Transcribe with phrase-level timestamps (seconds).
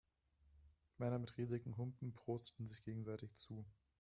[0.97, 3.63] Männer mit riesigen Humpen prosteten sich gegenseitig zu.